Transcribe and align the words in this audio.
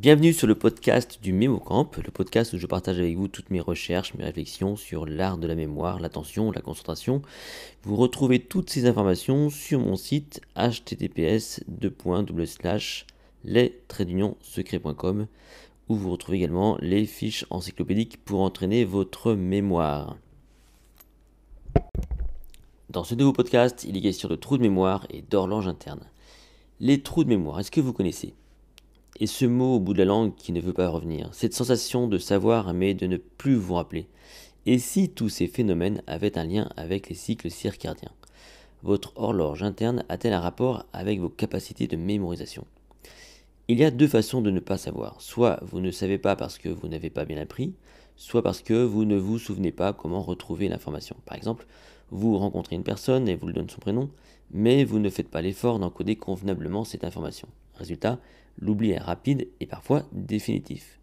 Bienvenue 0.00 0.32
sur 0.32 0.46
le 0.46 0.54
podcast 0.54 1.18
du 1.22 1.34
MémoCamp, 1.34 1.90
le 2.02 2.10
podcast 2.10 2.54
où 2.54 2.58
je 2.58 2.66
partage 2.66 2.98
avec 2.98 3.18
vous 3.18 3.28
toutes 3.28 3.50
mes 3.50 3.60
recherches, 3.60 4.14
mes 4.14 4.24
réflexions 4.24 4.74
sur 4.74 5.04
l'art 5.04 5.36
de 5.36 5.46
la 5.46 5.54
mémoire, 5.54 6.00
l'attention, 6.00 6.50
la 6.52 6.62
concentration. 6.62 7.20
Vous 7.82 7.96
retrouvez 7.96 8.38
toutes 8.38 8.70
ces 8.70 8.86
informations 8.86 9.50
sur 9.50 9.78
mon 9.78 9.96
site 9.96 10.40
https 10.56 11.60
les-secrets.com 13.44 15.26
où 15.90 15.94
vous 15.94 16.10
retrouvez 16.10 16.38
également 16.38 16.78
les 16.80 17.04
fiches 17.04 17.44
encyclopédiques 17.50 18.24
pour 18.24 18.40
entraîner 18.40 18.86
votre 18.86 19.34
mémoire. 19.34 20.16
Dans 22.88 23.04
ce 23.04 23.14
nouveau 23.14 23.34
podcast, 23.34 23.84
il 23.86 23.98
est 23.98 24.00
question 24.00 24.30
de 24.30 24.36
trous 24.36 24.56
de 24.56 24.62
mémoire 24.62 25.06
et 25.10 25.20
d'horloge 25.20 25.68
interne. 25.68 26.06
Les 26.80 27.02
trous 27.02 27.24
de 27.24 27.28
mémoire, 27.28 27.60
est-ce 27.60 27.70
que 27.70 27.82
vous 27.82 27.92
connaissez? 27.92 28.32
Et 29.20 29.26
ce 29.26 29.44
mot 29.44 29.76
au 29.76 29.80
bout 29.80 29.92
de 29.92 29.98
la 29.98 30.06
langue 30.06 30.34
qui 30.34 30.50
ne 30.52 30.60
veut 30.60 30.72
pas 30.72 30.88
revenir, 30.88 31.28
cette 31.32 31.54
sensation 31.54 32.08
de 32.08 32.18
savoir 32.18 32.72
mais 32.72 32.94
de 32.94 33.06
ne 33.06 33.18
plus 33.18 33.54
vous 33.54 33.74
rappeler. 33.74 34.08
Et 34.66 34.78
si 34.78 35.10
tous 35.10 35.28
ces 35.28 35.46
phénomènes 35.46 36.02
avaient 36.06 36.38
un 36.38 36.44
lien 36.44 36.70
avec 36.76 37.08
les 37.08 37.14
cycles 37.14 37.50
circadiens 37.50 38.12
Votre 38.82 39.12
horloge 39.16 39.62
interne 39.62 40.04
a-t-elle 40.08 40.32
un 40.32 40.40
rapport 40.40 40.86
avec 40.92 41.20
vos 41.20 41.28
capacités 41.28 41.86
de 41.86 41.96
mémorisation? 41.96 42.64
Il 43.68 43.78
y 43.78 43.84
a 43.84 43.90
deux 43.90 44.08
façons 44.08 44.40
de 44.40 44.50
ne 44.50 44.58
pas 44.58 44.78
savoir. 44.78 45.20
Soit 45.20 45.60
vous 45.62 45.80
ne 45.80 45.90
savez 45.90 46.18
pas 46.18 46.34
parce 46.34 46.58
que 46.58 46.68
vous 46.68 46.88
n'avez 46.88 47.10
pas 47.10 47.24
bien 47.24 47.38
appris, 47.38 47.74
soit 48.16 48.42
parce 48.42 48.62
que 48.62 48.82
vous 48.82 49.04
ne 49.04 49.16
vous 49.16 49.38
souvenez 49.38 49.70
pas 49.70 49.92
comment 49.92 50.22
retrouver 50.22 50.68
l'information. 50.68 51.16
Par 51.24 51.36
exemple, 51.36 51.66
vous 52.10 52.36
rencontrez 52.36 52.74
une 52.74 52.82
personne 52.82 53.28
et 53.28 53.36
vous 53.36 53.46
lui 53.46 53.54
donnez 53.54 53.70
son 53.70 53.80
prénom, 53.80 54.10
mais 54.50 54.84
vous 54.84 54.98
ne 54.98 55.08
faites 55.08 55.28
pas 55.28 55.42
l'effort 55.42 55.78
d'encoder 55.78 56.16
convenablement 56.16 56.84
cette 56.84 57.04
information. 57.04 57.48
Résultat, 57.76 58.18
l'oubli 58.58 58.90
est 58.90 58.98
rapide 58.98 59.48
et 59.60 59.66
parfois 59.66 60.04
définitif. 60.12 60.98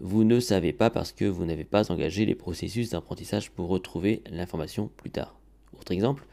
Vous 0.00 0.24
ne 0.24 0.40
savez 0.40 0.72
pas 0.72 0.90
parce 0.90 1.12
que 1.12 1.24
vous 1.24 1.44
n'avez 1.44 1.64
pas 1.64 1.92
engagé 1.92 2.26
les 2.26 2.34
processus 2.34 2.90
d'apprentissage 2.90 3.50
pour 3.50 3.68
retrouver 3.68 4.22
l'information 4.30 4.90
plus 4.96 5.10
tard. 5.10 5.38
Autre 5.78 5.92
exemple, 5.92 6.26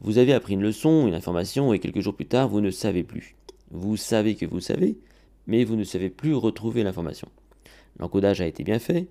vous 0.00 0.18
avez 0.18 0.32
appris 0.32 0.54
une 0.54 0.62
leçon, 0.62 1.06
une 1.06 1.14
information 1.14 1.72
et 1.72 1.78
quelques 1.78 2.00
jours 2.00 2.16
plus 2.16 2.26
tard, 2.26 2.48
vous 2.48 2.60
ne 2.60 2.70
savez 2.70 3.04
plus. 3.04 3.36
Vous 3.70 3.96
savez 3.96 4.34
que 4.34 4.46
vous 4.46 4.60
savez, 4.60 4.98
mais 5.46 5.64
vous 5.64 5.76
ne 5.76 5.84
savez 5.84 6.10
plus 6.10 6.34
retrouver 6.34 6.82
l'information. 6.82 7.28
L'encodage 7.98 8.40
a 8.40 8.46
été 8.46 8.64
bien 8.64 8.78
fait, 8.78 9.06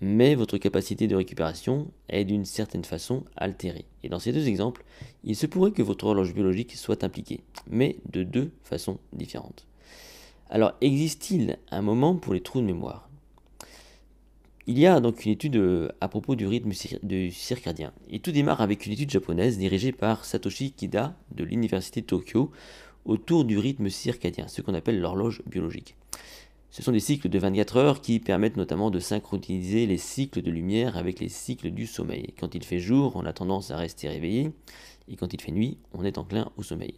mais 0.00 0.34
votre 0.34 0.58
capacité 0.58 1.06
de 1.06 1.14
récupération 1.14 1.90
est 2.08 2.24
d'une 2.24 2.44
certaine 2.44 2.84
façon 2.84 3.24
altérée. 3.36 3.84
Et 4.02 4.08
dans 4.08 4.18
ces 4.18 4.32
deux 4.32 4.48
exemples, 4.48 4.84
il 5.24 5.36
se 5.36 5.46
pourrait 5.46 5.70
que 5.70 5.82
votre 5.82 6.06
horloge 6.06 6.34
biologique 6.34 6.74
soit 6.74 7.04
impliquée, 7.04 7.40
mais 7.70 7.96
de 8.10 8.24
deux 8.24 8.50
façons 8.64 8.98
différentes. 9.12 9.66
Alors, 10.54 10.74
existe-t-il 10.82 11.56
un 11.70 11.80
moment 11.80 12.14
pour 12.14 12.34
les 12.34 12.42
trous 12.42 12.60
de 12.60 12.66
mémoire? 12.66 13.08
Il 14.66 14.78
y 14.78 14.86
a 14.86 15.00
donc 15.00 15.24
une 15.24 15.32
étude 15.32 15.56
euh, 15.56 15.88
à 16.02 16.08
propos 16.08 16.34
du 16.34 16.46
rythme 16.46 16.72
circadien. 16.72 17.90
Et 18.10 18.18
tout 18.18 18.32
démarre 18.32 18.60
avec 18.60 18.84
une 18.84 18.92
étude 18.92 19.10
japonaise 19.10 19.56
dirigée 19.56 19.92
par 19.92 20.26
Satoshi 20.26 20.72
Kida 20.72 21.16
de 21.34 21.44
l'université 21.44 22.02
de 22.02 22.06
Tokyo 22.06 22.50
autour 23.06 23.46
du 23.46 23.56
rythme 23.56 23.88
circadien, 23.88 24.46
ce 24.46 24.60
qu'on 24.60 24.74
appelle 24.74 25.00
l'horloge 25.00 25.40
biologique. 25.46 25.96
Ce 26.70 26.82
sont 26.82 26.92
des 26.92 27.00
cycles 27.00 27.30
de 27.30 27.38
24 27.38 27.76
heures 27.78 28.00
qui 28.02 28.20
permettent 28.20 28.58
notamment 28.58 28.90
de 28.90 28.98
synchroniser 28.98 29.86
les 29.86 29.96
cycles 29.96 30.42
de 30.42 30.50
lumière 30.50 30.98
avec 30.98 31.18
les 31.18 31.30
cycles 31.30 31.70
du 31.70 31.86
sommeil. 31.86 32.34
Quand 32.38 32.54
il 32.54 32.62
fait 32.62 32.78
jour, 32.78 33.12
on 33.16 33.24
a 33.24 33.32
tendance 33.32 33.70
à 33.70 33.78
rester 33.78 34.06
réveillé, 34.06 34.52
et 35.08 35.16
quand 35.16 35.32
il 35.32 35.40
fait 35.40 35.50
nuit, 35.50 35.78
on 35.94 36.04
est 36.04 36.18
enclin 36.18 36.52
au 36.58 36.62
sommeil. 36.62 36.96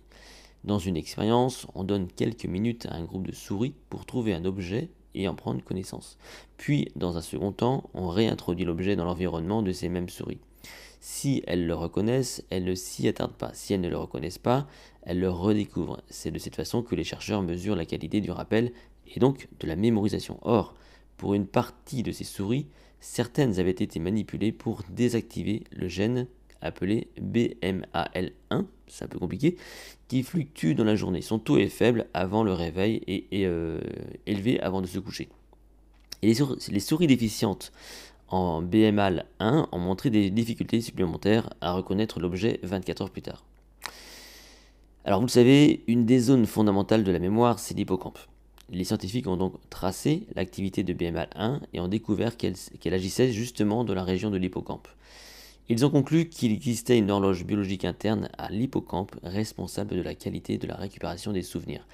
Dans 0.65 0.79
une 0.79 0.97
expérience, 0.97 1.67
on 1.75 1.84
donne 1.84 2.09
quelques 2.09 2.47
minutes 2.47 2.87
à 2.87 2.95
un 2.95 3.05
groupe 3.05 3.27
de 3.27 3.34
souris 3.34 3.75
pour 3.91 4.07
trouver 4.07 4.33
un 4.33 4.47
objet 4.47 4.89
et 5.15 5.29
en 5.29 5.34
prendre 5.34 5.62
connaissance. 5.62 6.17
Puis, 6.57 6.89
dans 6.97 7.19
un 7.19 7.20
second 7.20 7.52
temps, 7.52 7.91
on 7.92 8.08
réintroduit 8.08 8.64
l'objet 8.64 8.97
dans 8.97 9.05
l'environnement 9.05 9.61
de 9.61 9.73
ces 9.73 9.91
mêmes 9.91 10.08
souris. 10.08 10.41
Si 11.01 11.42
elles 11.47 11.67
le 11.67 11.74
reconnaissent, 11.74 12.42
elles 12.48 12.64
ne 12.64 12.74
s'y 12.74 13.07
attardent 13.08 13.36
pas. 13.36 13.53
Si 13.53 13.74
elles 13.74 13.83
ne 13.83 13.91
le 13.91 13.98
reconnaissent 13.98 14.39
pas, 14.39 14.67
elles 15.03 15.20
le 15.20 15.29
redécouvrent. 15.29 16.01
C'est 16.08 16.30
de 16.30 16.39
cette 16.39 16.57
façon 16.57 16.83
que 16.83 16.95
les 16.95 17.05
chercheurs 17.05 17.42
mesurent 17.42 17.77
la 17.77 17.85
qualité 17.85 18.23
du 18.23 18.30
rappel 18.30 18.73
et 19.14 19.20
donc 19.20 19.48
de 19.61 19.67
la 19.67 19.77
mémorisation. 19.77 20.39
Or, 20.41 20.74
pour 21.19 21.35
une 21.35 21.47
partie 21.47 22.03
de 22.03 22.11
ces 22.11 22.24
souris, 22.24 22.69
certaines 23.01 23.61
avaient 23.61 23.70
été 23.70 24.01
manipulées 24.01 24.51
pour 24.51 24.80
désactiver 24.89 25.64
le 25.73 25.89
gène 25.89 26.27
appelé 26.64 27.08
BMAL1, 27.20 28.64
c'est 28.89 29.05
un 29.05 29.08
peu 29.08 29.19
compliqué, 29.19 29.57
qui 30.08 30.23
fluctue 30.23 30.73
dans 30.73 30.85
la 30.85 30.97
journée. 30.97 31.23
Son 31.23 31.39
taux 31.39 31.58
est 31.58 31.69
faible 31.69 32.07
avant 32.14 32.42
le 32.42 32.52
réveil 32.52 33.02
et, 33.07 33.47
euh, 33.47 33.80
élevé 34.27 34.58
avant 34.61 34.83
de 34.83 34.86
se 34.86 34.98
coucher. 34.98 35.29
Les, 36.23 36.35
souris, 36.80 37.07
déficientes 37.07 37.70
en 38.29 38.63
BMAL1 38.63 39.69
ont 39.70 39.79
montré 39.79 40.08
des 40.08 40.30
difficultés 40.30 40.80
supplémentaires 40.80 41.51
à 41.61 41.73
reconnaître 41.73 42.19
l'objet 42.19 42.61
24 42.63 43.03
heures 43.03 43.11
plus 43.11 43.23
tard. 43.23 43.45
Alors 45.05 45.20
vous 45.20 45.27
le 45.27 45.30
savez, 45.30 45.85
une 45.86 46.07
des 46.07 46.19
zones 46.19 46.47
fondamentales 46.47 47.05
de 47.05 47.13
la 47.13 47.19
mémoire, 47.19 47.58
c'est 47.58 47.74
l'hippocampe. 47.74 48.19
Les 48.70 48.85
scientifiques 48.85 49.27
ont 49.27 49.36
donc 49.36 49.53
tracé 49.69 50.27
l'activité 50.35 50.83
de 50.83 50.95
BMAL1 50.95 51.61
et 51.74 51.80
ont 51.80 51.89
découvert 51.89 52.39
qu'elle 52.39 52.55
agissait 52.95 53.30
justement 53.30 53.85
dans 53.85 53.95
la 53.95 54.03
région 54.03 54.30
de 54.30 54.39
l'hippocampe. 54.39 54.89
Ils 55.70 55.86
ont 55.86 55.91
conclu 55.91 56.29
qu'il 56.29 56.52
existait 56.52 56.98
une 56.98 57.11
horloge 57.11 57.47
biologique 57.47 57.86
interne 57.86 58.29
à 58.36 58.51
l'hippocampe 58.51 59.17
responsable 59.23 59.97
de 59.97 60.02
la 60.02 60.14
qualité 60.14 60.58
de 60.58 60.67
la 60.67 60.77
récupération 60.77 61.33
des 61.33 61.41
souvenirs. 61.41 61.86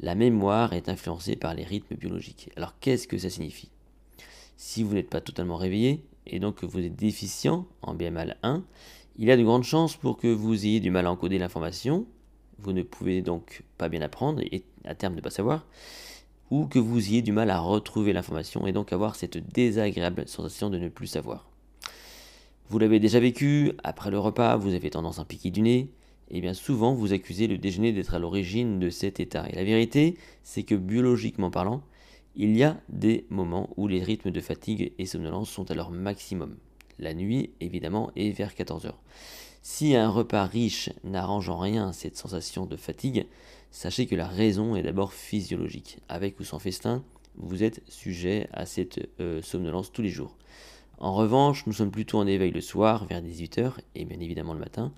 La 0.00 0.14
mémoire 0.14 0.72
est 0.72 0.88
influencée 0.88 1.36
par 1.36 1.54
les 1.54 1.64
rythmes 1.64 1.96
biologiques. 1.96 2.48
Alors 2.56 2.78
qu'est-ce 2.80 3.06
que 3.06 3.18
ça 3.18 3.28
signifie? 3.28 3.70
Si 4.56 4.82
vous 4.82 4.94
n'êtes 4.94 5.10
pas 5.10 5.20
totalement 5.20 5.56
réveillé 5.56 6.02
et 6.26 6.38
donc 6.38 6.56
que 6.56 6.66
vous 6.66 6.78
êtes 6.78 6.96
déficient 6.96 7.66
en 7.82 7.94
BMAL1, 7.94 8.62
il 9.18 9.26
y 9.26 9.30
a 9.30 9.36
de 9.36 9.42
grandes 9.42 9.64
chances 9.64 9.94
pour 9.94 10.16
que 10.16 10.28
vous 10.28 10.64
ayez 10.64 10.80
du 10.80 10.90
mal 10.90 11.06
à 11.06 11.12
encoder 11.12 11.36
l'information, 11.36 12.06
vous 12.58 12.72
ne 12.72 12.82
pouvez 12.82 13.20
donc 13.20 13.62
pas 13.76 13.90
bien 13.90 14.00
apprendre 14.00 14.40
et 14.40 14.62
à 14.86 14.94
terme 14.94 15.14
ne 15.14 15.20
pas 15.20 15.28
savoir, 15.28 15.66
ou 16.50 16.66
que 16.66 16.78
vous 16.78 17.08
ayez 17.08 17.20
du 17.20 17.32
mal 17.32 17.50
à 17.50 17.60
retrouver 17.60 18.14
l'information 18.14 18.66
et 18.66 18.72
donc 18.72 18.90
avoir 18.94 19.16
cette 19.16 19.36
désagréable 19.52 20.26
sensation 20.26 20.70
de 20.70 20.78
ne 20.78 20.88
plus 20.88 21.08
savoir. 21.08 21.46
Vous 22.70 22.78
l'avez 22.78 23.00
déjà 23.00 23.18
vécu, 23.18 23.72
après 23.82 24.10
le 24.10 24.18
repas, 24.18 24.58
vous 24.58 24.74
avez 24.74 24.90
tendance 24.90 25.18
à 25.18 25.24
piquer 25.24 25.50
du 25.50 25.62
nez, 25.62 25.90
et 26.30 26.42
bien 26.42 26.52
souvent 26.52 26.92
vous 26.92 27.14
accusez 27.14 27.46
le 27.46 27.56
déjeuner 27.56 27.92
d'être 27.92 28.12
à 28.12 28.18
l'origine 28.18 28.78
de 28.78 28.90
cet 28.90 29.20
état. 29.20 29.48
Et 29.48 29.54
la 29.54 29.64
vérité, 29.64 30.18
c'est 30.42 30.64
que 30.64 30.74
biologiquement 30.74 31.50
parlant, 31.50 31.82
il 32.36 32.54
y 32.54 32.62
a 32.62 32.78
des 32.90 33.24
moments 33.30 33.70
où 33.78 33.88
les 33.88 34.02
rythmes 34.02 34.30
de 34.30 34.40
fatigue 34.40 34.92
et 34.98 35.06
somnolence 35.06 35.48
sont 35.48 35.70
à 35.70 35.74
leur 35.74 35.90
maximum. 35.90 36.58
La 36.98 37.14
nuit, 37.14 37.54
évidemment, 37.60 38.10
est 38.16 38.32
vers 38.32 38.54
14 38.54 38.84
heures. 38.84 39.00
Si 39.62 39.96
un 39.96 40.10
repas 40.10 40.44
riche 40.44 40.90
n'arrange 41.04 41.48
en 41.48 41.58
rien 41.58 41.94
cette 41.94 42.18
sensation 42.18 42.66
de 42.66 42.76
fatigue, 42.76 43.24
sachez 43.70 44.06
que 44.06 44.14
la 44.14 44.26
raison 44.26 44.76
est 44.76 44.82
d'abord 44.82 45.14
physiologique. 45.14 46.00
Avec 46.10 46.38
ou 46.38 46.44
sans 46.44 46.58
festin, 46.58 47.02
vous 47.34 47.62
êtes 47.62 47.82
sujet 47.88 48.46
à 48.52 48.66
cette 48.66 49.08
euh, 49.20 49.40
somnolence 49.40 49.90
tous 49.90 50.02
les 50.02 50.10
jours. 50.10 50.36
En 51.00 51.14
revanche, 51.14 51.64
nous 51.66 51.72
sommes 51.72 51.92
plutôt 51.92 52.18
en 52.18 52.26
éveil 52.26 52.50
le 52.50 52.60
soir, 52.60 53.04
vers 53.06 53.22
18h, 53.22 53.74
et 53.94 54.04
bien 54.04 54.18
évidemment 54.18 54.52
le 54.52 54.58
matin. 54.58 54.92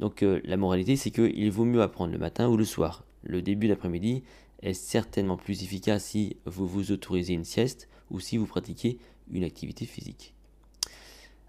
Donc 0.00 0.22
euh, 0.22 0.40
la 0.44 0.56
moralité, 0.56 0.96
c'est 0.96 1.10
qu'il 1.10 1.50
vaut 1.52 1.64
mieux 1.64 1.82
apprendre 1.82 2.12
le 2.12 2.18
matin 2.18 2.48
ou 2.48 2.56
le 2.56 2.64
soir. 2.64 3.04
Le 3.22 3.42
début 3.42 3.68
d'après-midi 3.68 4.24
est 4.62 4.74
certainement 4.74 5.36
plus 5.36 5.62
efficace 5.62 6.04
si 6.04 6.36
vous 6.46 6.66
vous 6.66 6.90
autorisez 6.90 7.34
une 7.34 7.44
sieste 7.44 7.88
ou 8.10 8.18
si 8.18 8.36
vous 8.36 8.46
pratiquez 8.46 8.98
une 9.30 9.44
activité 9.44 9.86
physique. 9.86 10.34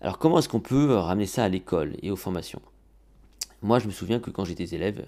Alors 0.01 0.19
comment 0.19 0.37
est-ce 0.39 0.49
qu'on 0.49 0.59
peut 0.59 0.93
ramener 0.93 1.25
ça 1.25 1.43
à 1.43 1.49
l'école 1.49 1.95
et 2.03 2.11
aux 2.11 2.15
formations? 2.15 2.61
Moi, 3.63 3.79
je 3.79 3.87
me 3.87 3.91
souviens 3.91 4.19
que 4.19 4.29
quand 4.29 4.45
j'étais 4.45 4.75
élève, 4.75 5.07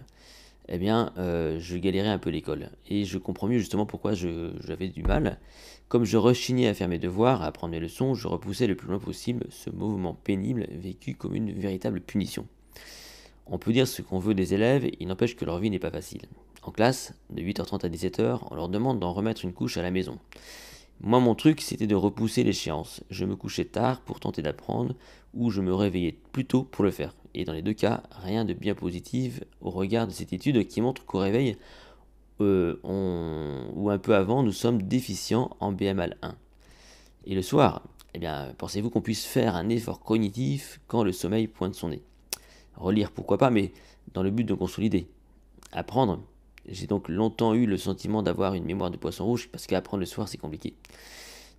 eh 0.72 0.78
bien, 0.78 1.12
euh, 1.18 1.58
je 1.60 1.78
galérais 1.78 2.10
un 2.10 2.20
peu 2.20 2.30
l'école. 2.30 2.70
Et 2.88 3.04
je 3.04 3.18
comprends 3.18 3.48
mieux 3.48 3.58
justement 3.58 3.86
pourquoi 3.86 4.14
j'avais 4.14 4.90
du 4.90 5.04
mal. 5.04 5.40
Comme 5.88 6.06
je 6.06 6.18
rechignais 6.18 6.68
à 6.68 6.76
faire 6.76 6.88
mes 6.88 7.00
devoirs, 7.00 7.42
à 7.42 7.48
apprendre 7.48 7.72
mes 7.72 7.80
leçons, 7.80 8.14
je 8.14 8.28
repoussais 8.28 8.68
le 8.68 8.76
plus 8.76 8.88
loin 8.88 9.00
possible 9.00 9.48
ce 9.50 9.72
mouvement 9.72 10.14
pénible 10.14 10.68
vécu 10.70 11.16
comme 11.16 11.36
une 11.36 11.52
véritable 11.52 12.02
punition. 12.02 12.46
On 13.48 13.58
peut 13.58 13.74
dire 13.74 13.88
ce 13.88 14.04
qu'on 14.04 14.20
veut 14.20 14.36
des 14.36 14.54
élèves, 14.54 14.88
il 15.00 15.08
n'empêche 15.08 15.36
que 15.36 15.46
leur 15.46 15.58
vie 15.58 15.72
n'est 15.72 15.80
pas 15.80 15.90
facile. 15.90 16.22
En 16.62 16.72
classe, 16.72 17.14
de 17.32 17.42
8h30 17.42 17.84
à 17.86 17.90
17h, 17.90 18.42
on 18.52 18.56
leur 18.56 18.70
demande 18.70 19.00
d'en 19.00 19.12
remettre 19.12 19.44
une 19.44 19.54
couche 19.54 19.78
à 19.78 19.82
la 19.82 19.90
maison. 19.90 20.20
Moi, 21.02 21.20
mon 21.20 21.34
truc, 21.34 21.62
c'était 21.62 21.88
de 21.88 21.96
repousser 21.96 22.44
l'échéance. 22.44 23.02
Je 23.10 23.26
me 23.26 23.36
couchais 23.36 23.66
tard 23.66 24.02
pour 24.02 24.20
tenter 24.20 24.44
d'apprendre, 24.44 24.94
ou 25.34 25.50
je 25.50 25.62
me 25.62 25.74
réveillais 25.74 26.16
plus 26.32 26.46
tôt 26.46 26.64
pour 26.64 26.84
le 26.84 26.92
faire. 26.92 27.16
Et 27.34 27.46
dans 27.46 27.54
les 27.54 27.62
deux 27.62 27.74
cas, 27.74 28.04
rien 28.12 28.46
de 28.46 28.54
bien 28.54 28.76
positif 28.76 29.44
au 29.62 29.70
regard 29.70 30.08
de 30.08 30.12
cette 30.12 30.34
étude 30.34 30.68
qui 30.68 30.82
montre 30.82 31.06
qu'au 31.06 31.20
réveil, 31.20 31.58
euh, 32.42 32.78
ou 32.84 33.90
un 33.90 33.98
peu 33.98 34.16
avant, 34.16 34.44
nous 34.44 34.52
sommes 34.52 34.82
déficients 34.82 35.56
en 35.60 35.72
BMAL 35.72 36.18
1. 36.22 36.36
Et 37.26 37.36
le 37.36 37.42
soir, 37.42 37.84
eh 38.14 38.20
bien, 38.20 38.54
pensez-vous 38.58 38.90
qu'on 38.90 39.02
puisse 39.02 39.26
faire 39.26 39.56
un 39.56 39.70
effort 39.70 40.00
cognitif 40.00 40.80
quand 40.88 41.04
le 41.04 41.12
sommeil 41.12 41.48
pointe 41.48 41.76
son 41.76 41.90
nez? 41.90 42.02
Relire, 42.76 43.12
pourquoi 43.12 43.38
pas, 43.38 43.50
mais 43.50 43.72
dans 44.14 44.24
le 44.24 44.32
but 44.32 44.46
de 44.46 44.54
consolider. 44.54 45.08
Apprendre, 45.72 46.22
J'ai 46.68 46.88
donc 46.88 47.10
longtemps 47.10 47.54
eu 47.54 47.66
le 47.66 47.78
sentiment 47.78 48.24
d'avoir 48.24 48.54
une 48.54 48.66
mémoire 48.66 48.90
de 48.90 48.98
poisson 48.98 49.26
rouge 49.26 49.50
parce 49.52 49.68
qu'apprendre 49.68 50.00
le 50.00 50.06
soir 50.06 50.28
c'est 50.28 50.38
compliqué. 50.38 50.74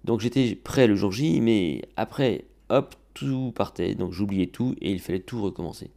Donc 0.04 0.20
j'étais 0.20 0.54
prêt 0.54 0.86
le 0.86 0.96
jour 0.96 1.12
J, 1.12 1.40
mais 1.40 1.82
après, 1.96 2.44
hop, 2.70 2.94
tout 3.14 3.52
partait. 3.54 3.94
Donc 3.94 4.12
j'oubliais 4.12 4.46
tout 4.46 4.74
et 4.80 4.90
il 4.90 5.00
fallait 5.00 5.20
tout 5.20 5.42
recommencer. 5.42 5.90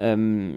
Euh, 0.00 0.52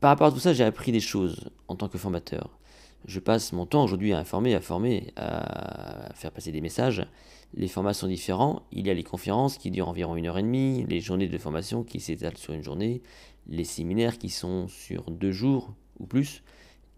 par 0.00 0.10
rapport 0.10 0.28
à 0.28 0.32
tout 0.32 0.38
ça, 0.38 0.52
j'ai 0.52 0.64
appris 0.64 0.92
des 0.92 1.00
choses 1.00 1.50
en 1.66 1.76
tant 1.76 1.88
que 1.88 1.98
formateur. 1.98 2.58
Je 3.06 3.20
passe 3.20 3.52
mon 3.52 3.66
temps 3.66 3.84
aujourd'hui 3.84 4.12
à 4.12 4.18
informer, 4.18 4.54
à 4.54 4.60
former, 4.60 5.12
à 5.16 6.12
faire 6.14 6.32
passer 6.32 6.52
des 6.52 6.60
messages. 6.60 7.06
Les 7.54 7.68
formats 7.68 7.94
sont 7.94 8.08
différents. 8.08 8.62
Il 8.72 8.86
y 8.86 8.90
a 8.90 8.94
les 8.94 9.04
conférences 9.04 9.56
qui 9.56 9.70
durent 9.70 9.88
environ 9.88 10.16
une 10.16 10.26
heure 10.26 10.38
et 10.38 10.42
demie, 10.42 10.84
les 10.88 11.00
journées 11.00 11.28
de 11.28 11.38
formation 11.38 11.84
qui 11.84 12.00
s'étalent 12.00 12.36
sur 12.36 12.54
une 12.54 12.62
journée, 12.62 13.02
les 13.48 13.64
séminaires 13.64 14.18
qui 14.18 14.28
sont 14.28 14.68
sur 14.68 15.10
deux 15.10 15.32
jours 15.32 15.72
ou 15.98 16.06
plus, 16.06 16.42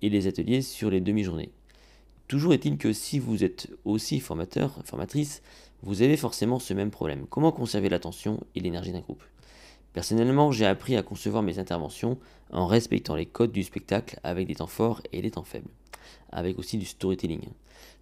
et 0.02 0.08
les 0.08 0.26
ateliers 0.26 0.62
sur 0.62 0.91
les 0.91 1.00
demi-journées. 1.00 1.50
Toujours 2.31 2.53
est-il 2.53 2.79
que 2.79 2.93
si 2.93 3.19
vous 3.19 3.43
êtes 3.43 3.69
aussi 3.85 4.21
formateur, 4.21 4.79
formatrice, 4.85 5.43
vous 5.82 6.03
avez 6.03 6.17
forcément 6.17 6.61
ce 6.61 6.73
même 6.73 6.93
problème. 6.93 7.27
Comment 7.29 7.50
conserver 7.50 7.88
l'attention 7.88 8.38
et 8.55 8.61
l'énergie 8.61 8.93
d'un 8.93 9.00
groupe? 9.00 9.25
Personnellement, 9.94 10.53
j'ai 10.53 10.65
appris 10.65 10.94
à 10.94 11.03
concevoir 11.03 11.43
mes 11.43 11.59
interventions 11.59 12.19
en 12.53 12.69
respectant 12.69 13.17
les 13.17 13.27
codes 13.27 13.50
du 13.50 13.65
spectacle 13.65 14.21
avec 14.23 14.47
des 14.47 14.55
temps 14.55 14.69
forts 14.69 15.03
et 15.11 15.23
des 15.23 15.32
temps 15.32 15.43
faibles, 15.43 15.73
avec 16.31 16.56
aussi 16.61 16.79
du 16.79 16.87
storytelling, 16.87 17.49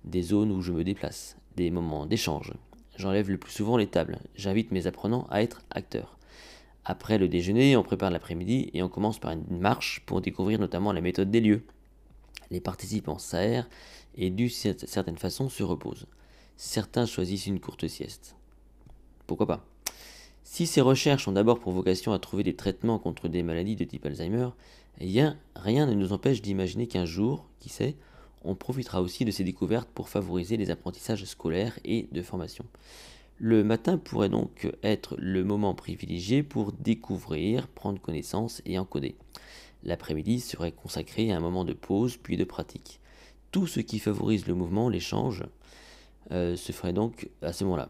des 0.04 0.20
zones 0.20 0.52
où 0.52 0.60
je 0.60 0.72
me 0.72 0.84
déplace, 0.84 1.38
des 1.56 1.70
moments 1.70 2.04
d'échange. 2.04 2.52
J'enlève 2.96 3.30
le 3.30 3.38
plus 3.38 3.52
souvent 3.52 3.78
les 3.78 3.86
tables, 3.86 4.18
j'invite 4.34 4.72
mes 4.72 4.86
apprenants 4.86 5.26
à 5.30 5.40
être 5.42 5.62
acteurs. 5.70 6.18
Après 6.84 7.16
le 7.16 7.28
déjeuner, 7.28 7.78
on 7.78 7.82
prépare 7.82 8.10
l'après-midi 8.10 8.68
et 8.74 8.82
on 8.82 8.90
commence 8.90 9.18
par 9.18 9.32
une 9.32 9.58
marche 9.58 10.02
pour 10.04 10.20
découvrir 10.20 10.58
notamment 10.58 10.92
la 10.92 11.00
méthode 11.00 11.30
des 11.30 11.40
lieux. 11.40 11.62
Les 12.50 12.60
participants 12.60 13.18
s'aèrent 13.18 13.68
et 14.18 14.30
d'une 14.30 14.50
certaine 14.50 15.16
façon 15.16 15.48
se 15.48 15.62
reposent. 15.62 16.06
Certains 16.56 17.06
choisissent 17.06 17.46
une 17.46 17.60
courte 17.60 17.86
sieste. 17.86 18.34
Pourquoi 19.26 19.46
pas? 19.46 19.64
Si 20.42 20.66
ces 20.66 20.80
recherches 20.80 21.28
ont 21.28 21.32
d'abord 21.32 21.60
pour 21.60 21.72
vocation 21.72 22.12
à 22.12 22.18
trouver 22.18 22.42
des 22.42 22.56
traitements 22.56 22.98
contre 22.98 23.28
des 23.28 23.42
maladies 23.42 23.76
de 23.76 23.84
type 23.84 24.06
Alzheimer, 24.06 24.48
eh 25.00 25.22
rien 25.54 25.86
ne 25.86 25.94
nous 25.94 26.12
empêche 26.12 26.42
d'imaginer 26.42 26.88
qu'un 26.88 27.04
jour, 27.04 27.46
qui 27.60 27.68
sait, 27.68 27.96
on 28.44 28.54
profitera 28.54 29.02
aussi 29.02 29.24
de 29.24 29.30
ces 29.30 29.44
découvertes 29.44 29.90
pour 29.94 30.08
favoriser 30.08 30.56
les 30.56 30.70
apprentissages 30.70 31.24
scolaires 31.24 31.78
et 31.84 32.08
de 32.12 32.22
formation. 32.22 32.64
Le 33.38 33.62
matin 33.62 33.98
pourrait 33.98 34.28
donc 34.28 34.68
être 34.82 35.14
le 35.18 35.44
moment 35.44 35.74
privilégié 35.74 36.42
pour 36.42 36.72
découvrir, 36.72 37.68
prendre 37.68 38.00
connaissance 38.00 38.62
et 38.64 38.78
encoder. 38.78 39.14
L'après-midi 39.84 40.40
serait 40.40 40.72
consacré 40.72 41.30
à 41.30 41.36
un 41.36 41.40
moment 41.40 41.64
de 41.64 41.72
pause 41.72 42.16
puis 42.16 42.36
de 42.36 42.44
pratique. 42.44 43.00
Tout 43.50 43.66
ce 43.66 43.80
qui 43.80 43.98
favorise 43.98 44.46
le 44.46 44.54
mouvement, 44.54 44.88
l'échange, 44.88 45.44
euh, 46.30 46.56
se 46.56 46.72
ferait 46.72 46.92
donc 46.92 47.28
à 47.42 47.52
ce 47.52 47.64
moment-là. 47.64 47.88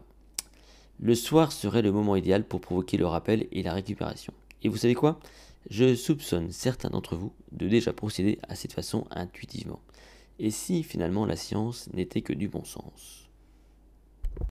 Le 0.99 1.15
soir 1.15 1.51
serait 1.51 1.81
le 1.81 1.91
moment 1.91 2.15
idéal 2.15 2.43
pour 2.43 2.61
provoquer 2.61 2.97
le 2.97 3.05
rappel 3.05 3.47
et 3.51 3.63
la 3.63 3.73
récupération. 3.73 4.33
Et 4.63 4.69
vous 4.69 4.77
savez 4.77 4.95
quoi? 4.95 5.19
Je 5.69 5.95
soupçonne 5.95 6.51
certains 6.51 6.89
d'entre 6.89 7.15
vous 7.15 7.33
de 7.51 7.67
déjà 7.67 7.93
procéder 7.93 8.39
à 8.47 8.55
cette 8.55 8.73
façon 8.73 9.05
intuitivement. 9.11 9.79
Et 10.39 10.51
si 10.51 10.83
finalement 10.83 11.25
la 11.25 11.35
science 11.35 11.89
n'était 11.93 12.21
que 12.21 12.33
du 12.33 12.47
bon 12.47 12.63
sens? 12.63 13.28